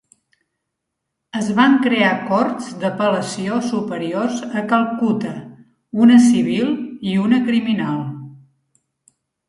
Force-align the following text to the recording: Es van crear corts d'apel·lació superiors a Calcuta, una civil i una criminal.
Es 1.41 1.51
van 1.59 1.75
crear 1.83 2.13
corts 2.31 2.71
d'apel·lació 2.85 3.61
superiors 3.67 4.41
a 4.63 4.67
Calcuta, 4.75 5.37
una 6.07 6.21
civil 6.33 6.77
i 7.15 7.19
una 7.29 7.45
criminal. 7.49 8.05